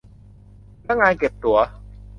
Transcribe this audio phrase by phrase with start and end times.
[0.83, 1.57] พนักงานเก็บตั๋ว